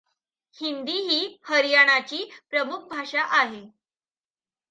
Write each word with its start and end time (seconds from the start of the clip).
हिंदी 0.55 0.95
ही 1.01 1.19
हरियाणाची 1.43 2.23
प्रमुख 2.49 2.87
भाषा 2.89 3.23
आहे. 3.39 3.61